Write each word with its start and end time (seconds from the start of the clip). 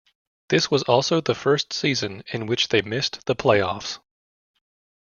This 0.49 0.71
was 0.71 0.81
also 0.81 1.21
the 1.21 1.35
first 1.35 1.71
season 1.73 2.23
in 2.33 2.47
which 2.47 2.69
they 2.69 2.81
missed 2.81 3.23
the 3.27 3.35
playoffs. 3.35 3.99